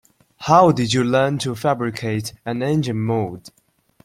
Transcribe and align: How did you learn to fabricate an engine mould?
How 0.39 0.71
did 0.71 0.95
you 0.95 1.03
learn 1.03 1.37
to 1.37 1.53
fabricate 1.53 2.33
an 2.43 2.63
engine 2.63 3.01
mould? 3.01 3.51